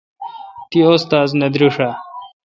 [0.69, 1.89] تی استا ذ نہ دریݭ آ؟